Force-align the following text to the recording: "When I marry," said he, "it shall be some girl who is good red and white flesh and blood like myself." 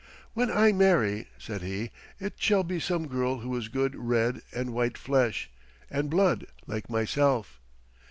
"When 0.33 0.49
I 0.49 0.71
marry," 0.71 1.27
said 1.37 1.61
he, 1.61 1.91
"it 2.19 2.33
shall 2.39 2.63
be 2.63 2.79
some 2.79 3.07
girl 3.07 3.41
who 3.41 3.55
is 3.55 3.67
good 3.67 3.95
red 3.95 4.41
and 4.51 4.73
white 4.73 4.97
flesh 4.97 5.51
and 5.91 6.09
blood 6.09 6.47
like 6.65 6.89
myself." 6.89 7.61